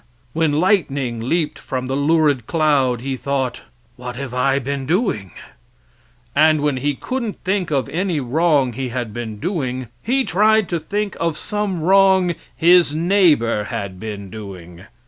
When 0.33 0.53
lightning 0.53 1.29
leaped 1.29 1.59
from 1.59 1.85
the 1.85 1.95
lurid 1.95 2.47
cloud, 2.47 3.01
he 3.01 3.15
thought, 3.15 3.61
"What 3.97 4.15
have 4.15 4.33
I 4.33 4.57
been 4.57 4.87
doing?" 4.87 5.29
and 6.35 6.61
when 6.61 6.77
he 6.77 6.95
couldn't 6.95 7.37
think 7.43 7.69
of 7.69 7.87
any 7.89 8.19
wrong 8.19 8.73
he 8.73 8.89
had 8.89 9.13
been 9.13 9.39
doing, 9.39 9.89
he 10.01 10.23
tried 10.25 10.69
to 10.69 10.79
think 10.79 11.15
of 11.19 11.37
some 11.37 11.83
wrong 11.83 12.33
his 12.55 12.95
neighbor 12.95 13.65
had 13.65 13.99
been 13.99 14.31
doing. 14.31 14.85